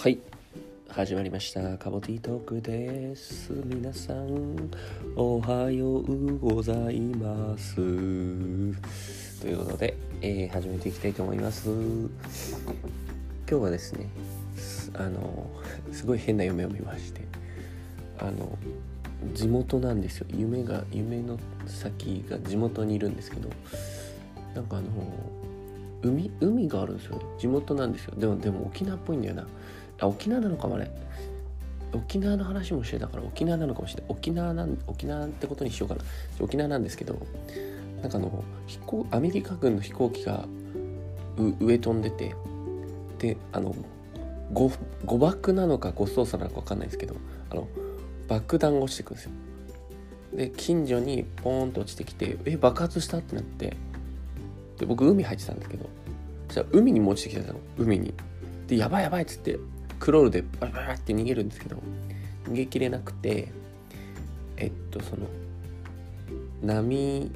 [0.00, 0.18] はい。
[0.88, 1.76] 始まりました。
[1.76, 3.52] カボティトークです。
[3.66, 4.70] 皆さん
[5.14, 7.74] おはようございます。
[7.74, 11.68] ということで、えー、始めていきたいと思います。
[11.68, 12.08] 今
[13.46, 14.08] 日はですね
[14.94, 15.50] あの
[15.92, 17.20] すごい変な夢を見まして
[18.18, 18.56] あの
[19.34, 20.26] 地元なんですよ。
[20.30, 23.50] 夢が夢の先が地元にいるんですけど
[24.54, 24.88] なんかあの
[26.02, 27.18] 海海があるんですよ。
[27.18, 28.14] ね地元なんですよ。
[28.16, 29.46] でもでも沖縄っぽいんだよな。
[30.00, 30.90] あ沖縄なのかもあれ。
[31.92, 34.12] 沖縄の話もしてたから沖縄なのかもしれない。
[34.12, 36.02] 沖縄なん沖縄ってことにしようかな。
[36.40, 37.20] 沖縄なんですけど
[38.02, 40.46] なんかあの飛行アメリカ軍の飛行機が
[41.58, 42.34] 上飛んでて
[43.18, 43.74] であの
[44.52, 44.70] 誤
[45.18, 47.16] 爆なのか誤操作なのか分かんないですけど
[47.50, 47.68] あの
[48.28, 49.30] 爆弾が落ちてくるんですよ。
[50.36, 53.76] で近所にポーンと落ちてきてえ爆発したってなって
[54.78, 55.90] で僕海入ってたんですけど
[56.46, 57.58] そしたら海にも落ちてきたの。
[57.76, 58.14] 海に。
[58.68, 59.58] でやばいやばいっつって
[60.00, 61.76] クロールでバラバラって逃げるんですけど
[62.46, 63.52] 逃げきれなくて
[64.56, 65.26] えっとその
[66.62, 67.30] 波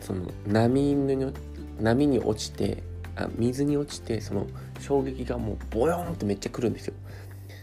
[0.00, 1.32] その波に
[1.80, 2.82] 波に落ちて
[3.16, 4.46] あ水に落ちてその
[4.80, 6.94] 衝撃がもうボヨーンってめっちゃくるんですよ。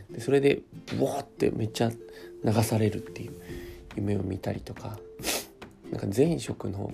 [0.09, 0.61] でそれで
[0.99, 1.91] ボーってめっちゃ
[2.43, 3.33] 流されるっていう
[3.95, 4.97] 夢を見たりとか
[5.91, 6.91] なんか前職の、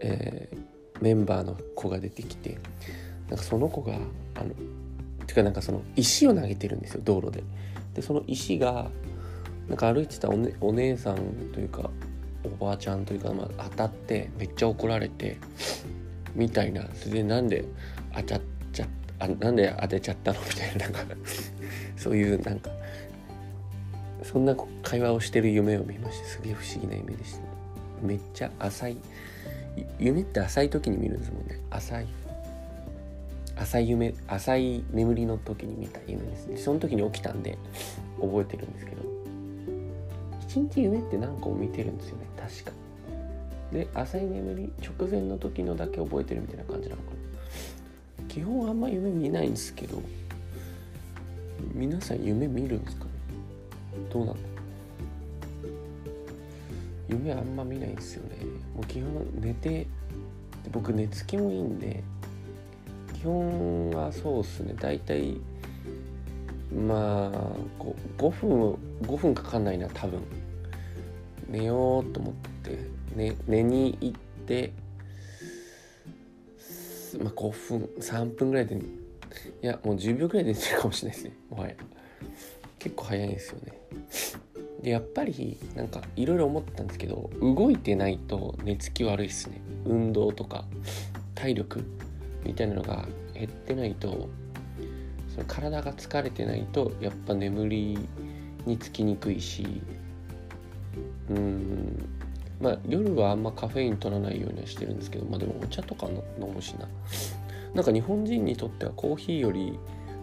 [0.00, 2.58] えー、メンバーの子が出てきて
[3.28, 3.94] なんかその子が
[4.34, 4.50] あの
[5.34, 7.42] てかなんかその石を投げてるんですよ道路で。
[7.94, 8.90] でその石が
[9.68, 11.16] なんか歩いてたお,、ね、お姉さん
[11.52, 11.90] というか
[12.44, 15.38] おばあちゃんというか、まあ、当たってめっちゃ怒られて
[16.34, 16.86] みたいな。
[16.94, 17.64] それでなんで
[18.14, 18.40] 当たっ
[18.72, 18.86] ちゃ
[19.20, 20.40] あなんで当てちゃったの？
[20.40, 21.14] みたいななんか
[21.96, 22.70] そういうなんか
[24.22, 27.40] そんな会話をしてる夢を見ましてすげえ不思議な夢でした、
[28.02, 28.96] めっちゃ浅い
[29.98, 31.60] 夢って浅い時に見るんですもんね。
[31.70, 32.06] 浅い。
[33.56, 36.56] 浅い夢浅い眠りの時に見た夢ですね。
[36.56, 37.58] その時に起きたんで
[38.20, 39.02] 覚えてるんですけど。
[40.42, 42.26] 一日夢って何個も見てるんですよね。
[42.36, 42.72] 確か。
[43.72, 47.16] で浅い眠り直前の時のだけ覚えてるみたいな感じなのかな。
[48.28, 50.00] 基本あんま夢見ないんですけど
[51.72, 53.10] 皆さん夢見るんですかね？
[54.12, 54.36] どうなの
[57.08, 58.36] 夢あんま見ないんですよね。
[58.74, 59.86] もう基本寝て
[60.72, 62.02] 僕寝つきもいいんで
[63.24, 64.74] 本はそうっすね。
[64.78, 65.40] 大体
[66.72, 70.20] まあ 5, 5分5分かかんないな多分。
[71.48, 72.78] 寝ようと思って、
[73.14, 74.72] ね、寝に行って
[77.20, 78.80] まあ5分3分ぐらいでい
[79.62, 81.74] やもう10秒ぐらいで寝てるかもしれないですねもはや。
[82.78, 83.72] 結構早いですよね。
[84.82, 89.62] でやっぱりなんかいろいろ思ったんですけど動いてないと寝つき悪いっすね。
[89.86, 90.64] 運動とか
[91.34, 91.84] 体力。
[92.44, 94.28] みたいなのが減ってないと
[95.34, 97.98] その体が疲れてないとやっぱ眠り
[98.66, 99.82] につきにくいし
[101.28, 102.08] うん
[102.60, 106.88] まあ夜はあんまカフェイン取らないようにはしてるんですけどまあでもお茶とか飲むしな。
[107.74, 109.76] なんか日本人にとってはコーヒーより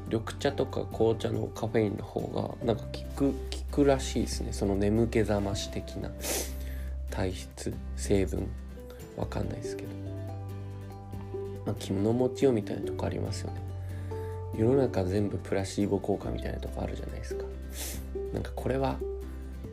[0.05, 2.21] 緑茶とか紅茶のカフェインの方
[2.61, 3.37] がなんか効く効
[3.71, 4.53] くらしいですね。
[4.53, 6.09] その眠気覚まし的な
[7.09, 8.47] 体質成分。
[9.17, 10.10] わかんないですけど。
[11.65, 13.61] まあ、着物持ちよみたいなとこありますよね。
[14.57, 17.45] 世の中全部プラシーボ効果みたいなとこあるじゃないですか。
[18.33, 18.99] なんかこれは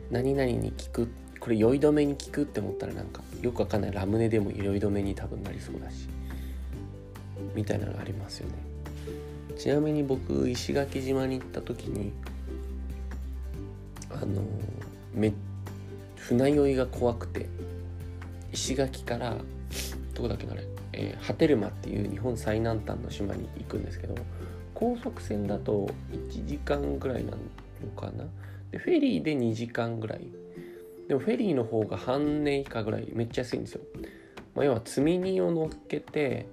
[0.09, 3.91] 何々に効くこれ酔い止めに効くって思ったらなんかよくわかんない。
[3.91, 6.07] ラムネでも酔い止めに多分なりそうだし。
[7.55, 8.55] みたいなのがありますよね。
[9.57, 12.13] ちなみに僕石垣島に行った時に
[14.09, 14.41] あの
[15.13, 15.33] め
[16.15, 17.47] 船酔いが怖くて
[18.53, 19.37] 石垣から
[20.13, 20.63] どこだっけなあれ。
[20.99, 24.15] えー、ハテルマっていう日本最南端の島に行くんですけど
[24.73, 27.37] 高速船だと1時間ぐらいなの
[27.95, 28.25] かな？
[28.71, 30.27] でフェリーで2時間ぐらい。
[31.07, 33.81] でもフェリーの方が半値以下ぐらいめっちゃ安いんですよ、
[34.53, 36.45] まあ、要は積み荷を乗っけて、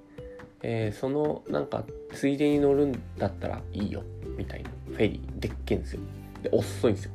[0.63, 1.85] えー、そのなんか
[2.15, 4.03] ついでに乗るんだったらいいよ
[4.37, 4.71] みたいな。
[4.87, 6.01] フェリーでっけんですよ。
[6.43, 7.11] で遅いんですよ。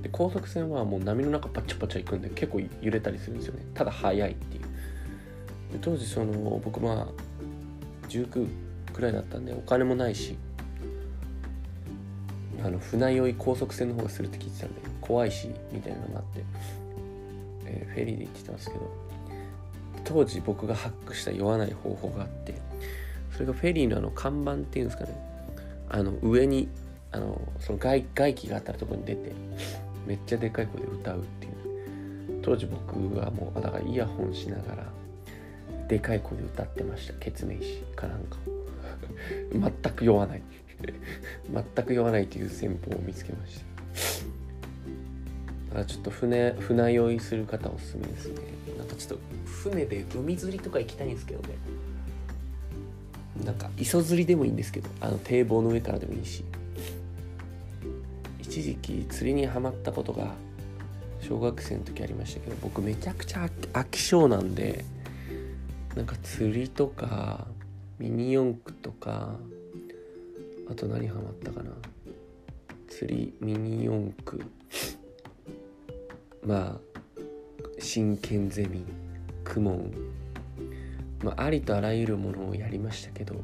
[0.00, 3.66] で高速船はもう波の中パチャパチャ行くんで結構揺れたりするんですよね。
[3.74, 4.57] ただ速いっていう。
[5.72, 8.48] で当時その僕まあ19
[8.92, 10.36] くらいだったんでお金もないし
[12.64, 16.44] あの船酔い高速船の方がするって聞いてたんで怖いしみたいなのがあって、
[17.66, 18.90] えー、フェリーで行ってたんですけど
[20.04, 22.54] 当時僕がハックした酔わない方法があって
[23.32, 25.14] それがフェリーのあの看板っていうんですかね
[25.90, 26.68] あの上に
[27.12, 29.32] あのその外外気があったとこに出て
[30.06, 31.58] めっちゃでかい声で歌うっていう。
[32.48, 34.86] 当時僕はもうだからイヤホンしながら
[35.88, 38.36] でかい声で歌ってましたケツメイシかなんか。
[39.82, 40.42] 全く酔わない。
[41.52, 43.64] 全く酔わないという戦法を見つけました。
[45.68, 48.34] だからちょっと船船酔いする方おすすめですね。
[48.76, 51.54] なんかちょっと船で海釣りとか行きたいんですけどね。
[53.44, 56.44] なんか磯釣りでもいいんですけどあの堤防の上からでもいいし。
[58.40, 60.34] 一時期釣りにはまったことが
[61.20, 64.84] 小学生の時ありましたけど僕めちゃくちゃ飽き性なんで
[65.98, 67.44] なんか釣りとか
[67.98, 69.34] ミニ四駆とか
[70.70, 71.72] あと何ハマったかな。
[72.86, 74.44] 釣りミニ四駆。
[76.46, 77.20] まあ
[77.80, 78.84] 真剣ゼミ
[79.42, 79.92] クモン。
[81.24, 83.34] まあ、ありとあらゆるものをやりましたけど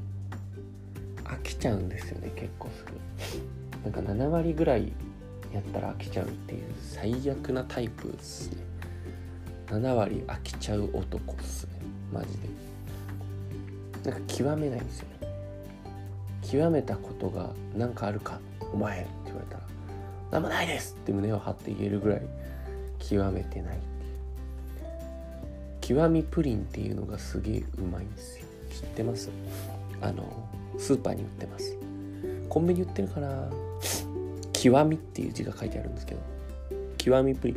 [1.24, 3.90] 飽きちゃうんですよね結構すぐ。
[3.90, 4.92] なんか7割ぐらい
[5.52, 8.62] やったら飽きちゃうっていう最悪なタイプですね。
[9.66, 11.83] 7割飽きちゃう男っすね。
[12.14, 12.28] マジ
[14.02, 14.10] で。
[14.10, 15.28] なんか極めないんですよね。
[16.50, 18.38] 極めたことが何かあるか
[18.72, 19.62] お前って言われたら
[20.30, 22.22] 何もないですって胸を張って言えるぐらい
[22.98, 23.78] 極めてない
[25.80, 28.46] 極みプリンっていうのがすげえうまいんですよ。
[28.70, 29.30] 知ってます？
[30.02, 31.76] あのスーパーに売ってます。
[32.48, 33.48] コンビニ売ってるかな
[34.52, 36.20] 極みっていう字が書いてあるんですけど
[36.98, 37.56] 極みプリン。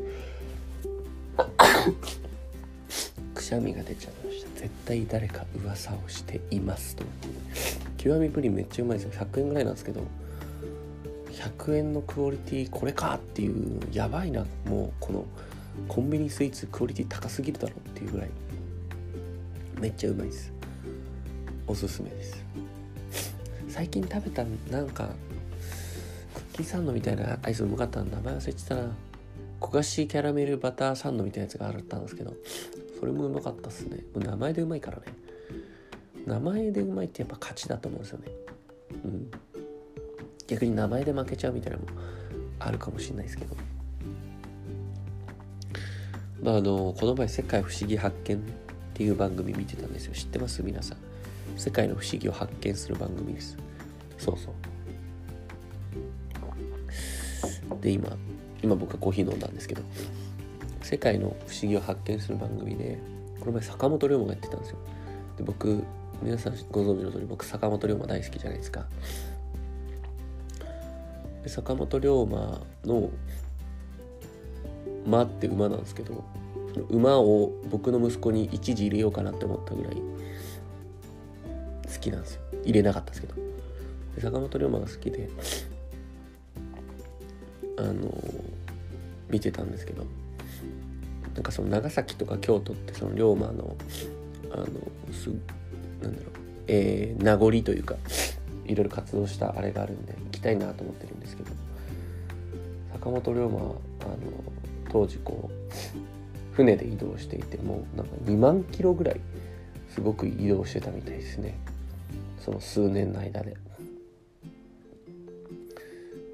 [3.48, 4.60] しゃみが出ちゃいました。
[4.60, 7.06] 絶対誰か噂をしていますと。
[7.98, 9.26] 極みプリンめっちゃうまいですよ。
[9.26, 10.02] 100円ぐらいなんですけど
[11.32, 14.46] 100円のクオリティこれかっていうやばいな。
[14.66, 15.26] もうこの
[15.88, 18.30] コンビニスイーツクオリティ高すぎるだろっていうぐらい。
[19.80, 20.52] めっちゃうまいです。
[21.68, 22.44] おすすめです。
[23.70, 25.10] 最近食べたなんか
[26.34, 28.94] クッキーサンドみたいなアイスうまかったの名前忘れてたな。
[29.62, 32.34] 焦がしキャラメルバターサンドみたいなやつがあったんですけど
[33.00, 33.98] それもうまかったっすね。
[34.16, 35.04] もう名前でうまいからね。
[36.26, 38.26] 名前でうまいってやっぱ勝ちだと思うんですよね。
[39.06, 39.32] うん。
[40.48, 41.90] 逆に名前で負けちゃうみたいなのも
[42.60, 43.56] あるかもしれないですけど。
[46.42, 48.40] まあ、あのこの前「世界不思議発見」っ
[48.94, 50.14] ていう番組見てたんですよ。
[50.14, 50.64] 知ってます？
[50.64, 50.98] 皆さん。
[51.56, 53.58] 世界の不思議を発見する番組です。
[54.18, 54.54] そうそう。
[57.82, 58.18] で今
[58.64, 59.84] 今僕はコーヒー飲んだんですけど。
[60.88, 62.98] 世界の不思議を発見する番組で
[63.42, 64.78] この前坂本龍馬がやってたんですよ。
[65.36, 65.84] で僕
[66.24, 68.86] 皆さんご存知の通り僕坂本龍馬大好きじゃないですか。
[71.44, 73.10] で坂本龍馬の
[75.06, 76.24] 馬って馬なんですけど
[76.90, 80.02] 馬を僕の息子に一時入れようかなって思ったぐらい好
[82.00, 82.42] きなんですよ。
[82.64, 83.36] 入れなかったですけど。
[84.22, 85.30] 坂本龍馬が好きで
[87.78, 88.10] あの
[89.30, 90.06] 見てたんですけど。
[91.38, 93.78] なんかその長崎とか京都ってその龍馬の
[94.52, 94.66] あの
[95.14, 95.30] す
[96.02, 96.38] なんだろう
[96.68, 97.96] えー、名残というか
[98.66, 101.52] いろいろ活動したあれがあるんで行きたいなと思ってるんですけど
[102.94, 103.78] 坂本龍馬あの
[104.90, 109.22] 当時こう船で移動していてもなんか2万キロぐらい
[109.92, 111.56] すごく移動してたみたいですね。
[112.40, 113.56] その数年の間で。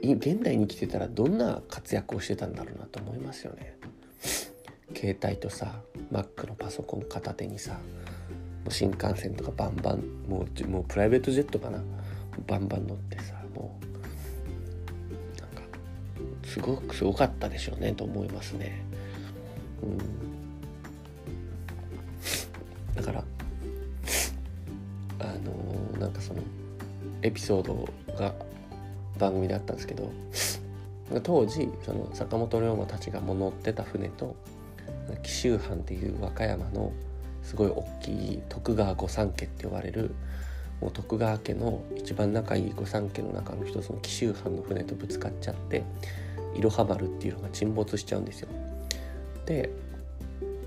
[0.01, 3.77] 現代に来てたらどんな活躍をしてたんだろうなと思いますよね。
[5.03, 5.81] 携帯とさ
[6.13, 7.79] Mac のパソコン片手にさも
[8.69, 9.97] う新幹線とかバンバン
[10.29, 11.79] もうもうプライベートジェットかな？
[12.47, 15.61] バンバン乗ってさもうなんか
[16.45, 18.85] すごくすごかったでしょうねと思いますね。
[19.83, 19.97] うん。
[22.95, 23.25] だから
[25.19, 26.39] あのー、なんかその
[27.23, 28.33] エピソードが
[29.19, 30.09] 番組であったんですけど
[31.23, 34.37] 当時その坂本龍馬たちがも乗ってた船と
[35.17, 36.91] 紀州藩っていう和歌山の
[37.43, 40.15] すごい大きい徳川御三家って呼ばれる
[40.81, 45.83] もう徳川家の一番仲いい御三家の中の一つの紀州藩の船とぶつかっちゃって
[46.55, 48.49] いろは丸っていうのが沈没しちゃうんですよ。
[49.45, 49.69] で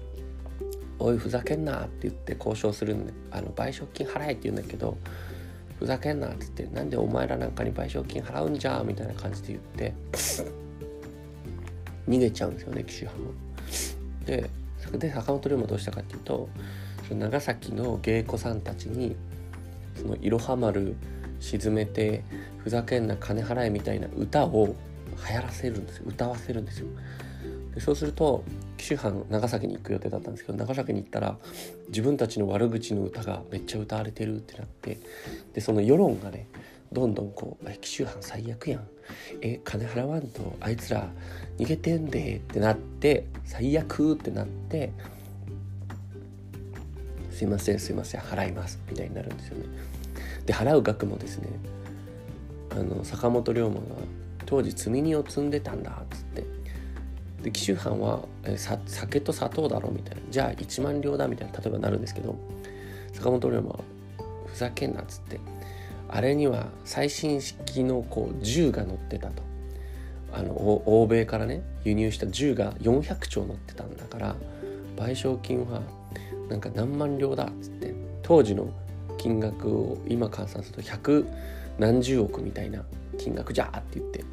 [0.98, 4.96] 「おいふざけんな」って言って交渉するんであの賠償金払えって言うんだけど
[5.78, 9.94] ふざけんなって言ってなんでお前らなんかに賠償金払うんじゃみたいな感じで言って
[12.08, 13.45] 逃げちゃうんですよね岸藩は。
[14.26, 14.50] で
[14.98, 16.48] で坂本龍馬どうしたかっていうと
[17.10, 19.16] 長崎の芸妓さんたちに
[19.94, 20.96] そのいろは丸
[21.40, 22.22] 沈めて
[22.58, 24.74] ふざけんな金払えみたいな歌を
[25.28, 26.88] 流行らせるんですよ歌わせるんですよ。
[27.74, 28.42] でそうすると
[28.76, 31.36] 紀州藩長崎に行く予定だったんですけど長崎に行ったら
[31.88, 34.98] 自分たちの悪口の歌がめっちゃ歌われてるってなって
[35.52, 36.48] でその世論がね
[36.92, 38.88] どんどんこう「紀州藩最悪やん
[39.40, 41.08] え金払わんとあいつら
[41.58, 44.92] 逃げてんで」ってなって最悪ってなって
[47.30, 49.64] 「すいませんすいません払います」みたいになるんですよね。
[50.46, 51.48] で払う額もですね
[52.70, 53.80] あの坂本龍馬が
[54.44, 56.44] 当時積み荷を積んでたんだっつって。
[57.42, 60.22] で紀州藩はえ酒と砂糖だろみたいな。
[60.30, 62.36] じゃあ1万両だみたいな例えばなるんですけど
[63.12, 63.80] 坂本龍馬は
[64.46, 65.38] ふざけんなっつって。
[66.08, 69.42] あれには最新式のこう銃が乗ってたと
[70.32, 74.36] あの欧米からね輸入した銃が400丁乗ってたんだから
[74.96, 75.82] 賠償金は
[76.48, 78.68] なんか何万両だっつって当時の
[79.18, 81.26] 金額を今換算すると百
[81.78, 82.84] 何十億みたいな
[83.18, 84.24] 金額じゃーって言って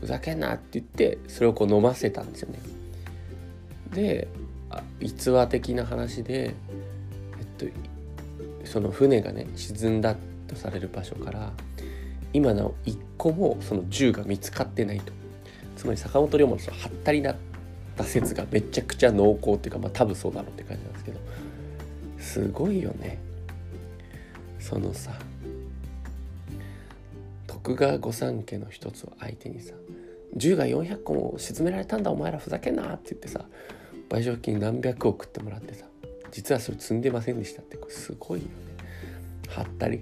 [0.00, 2.60] ふざけんなって言ってそれをこう飲ませたんですよね。
[3.94, 4.28] で
[5.00, 6.54] 逸話的な話で、
[7.38, 7.66] えっと、
[8.64, 10.16] その船がね沈んだっ
[10.48, 11.52] とされる場所から
[12.32, 15.12] 今なお一個もその銃が見つかってないと。
[15.76, 17.36] つまり坂本龍馬のそのはったりだっ
[17.96, 21.20] た説がめちゃくちゃ濃厚っていうかまあ多分そうだろうって感じなんですけど。
[22.18, 23.18] すごいよね。
[24.58, 25.12] そのさ
[27.46, 29.74] 徳川御三家の一つを相手にさ
[30.36, 33.44] 銃が400個も沈められたんだお前らふざけんなって言ってさ
[34.10, 35.86] 賠償金何百億ってもらってさ
[36.32, 38.52] 実はそれ積んでませんでしたってこれすごいよね。
[39.48, 40.00] はったり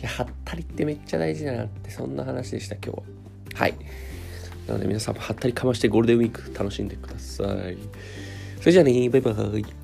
[0.00, 3.02] いやはったりってめっちゃ大事だなってそんな話でした今日は。
[3.54, 3.74] はい。
[4.66, 7.76] なので皆さんもはったりかましてゴールデンウィーク楽しんでください。
[8.60, 9.79] それじゃあねバイバイ。